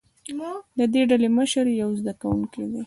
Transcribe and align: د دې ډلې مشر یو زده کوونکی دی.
د 0.77 0.79
دې 0.93 1.01
ډلې 1.09 1.29
مشر 1.37 1.65
یو 1.81 1.89
زده 1.99 2.13
کوونکی 2.21 2.63
دی. 2.71 2.79